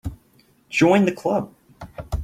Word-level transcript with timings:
Join 0.71 1.05
the 1.05 1.11
Club. 1.11 1.53